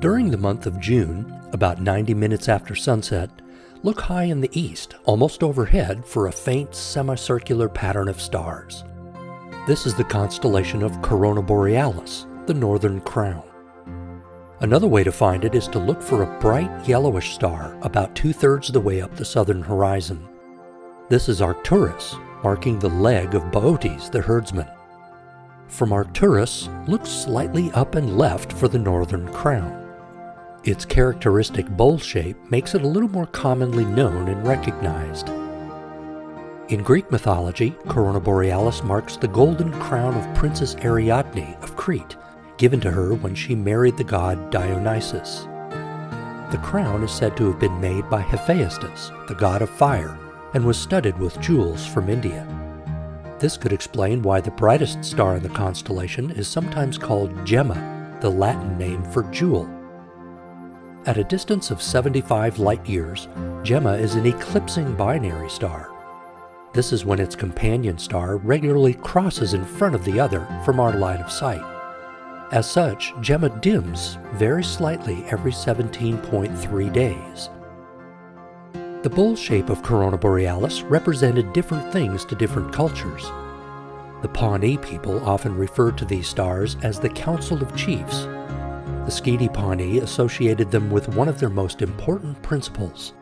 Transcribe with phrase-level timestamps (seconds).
[0.00, 3.28] During the month of June, about 90 minutes after sunset,
[3.82, 8.82] look high in the east, almost overhead, for a faint semicircular pattern of stars.
[9.66, 13.42] This is the constellation of Corona Borealis, the northern crown.
[14.60, 18.32] Another way to find it is to look for a bright yellowish star about two
[18.32, 20.26] thirds of the way up the southern horizon.
[21.10, 24.68] This is Arcturus, marking the leg of Boötes, the herdsman.
[25.68, 29.79] From Arcturus, look slightly up and left for the northern crown.
[30.62, 35.30] Its characteristic bowl shape makes it a little more commonly known and recognized.
[36.68, 42.14] In Greek mythology, Corona Borealis marks the golden crown of Princess Ariadne of Crete,
[42.58, 45.44] given to her when she married the god Dionysus.
[46.50, 50.18] The crown is said to have been made by Hephaestus, the god of fire,
[50.52, 52.46] and was studded with jewels from India.
[53.38, 58.30] This could explain why the brightest star in the constellation is sometimes called Gemma, the
[58.30, 59.66] Latin name for jewel.
[61.06, 63.26] At a distance of 75 light years,
[63.62, 65.90] Gemma is an eclipsing binary star.
[66.74, 70.92] This is when its companion star regularly crosses in front of the other from our
[70.92, 71.62] line of sight.
[72.52, 77.48] As such, Gemma dims very slightly every 17.3 days.
[79.02, 83.24] The bowl shape of Corona Borealis represented different things to different cultures.
[84.20, 88.26] The Pawnee people often referred to these stars as the Council of Chiefs,
[89.04, 93.14] the Skidi Pawnee associated them with one of their most important principles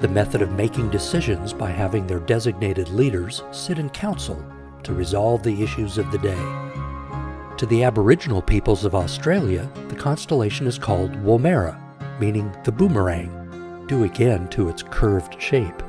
[0.00, 4.44] the method of making decisions by having their designated leaders sit in council
[4.82, 7.54] to resolve the issues of the day.
[7.56, 11.80] To the Aboriginal peoples of Australia, the constellation is called Woomera,
[12.20, 15.82] meaning the boomerang, due again to its curved shape.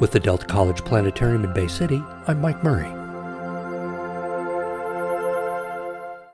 [0.00, 3.01] With the Delta College Planetarium in Bay City, I'm Mike Murray.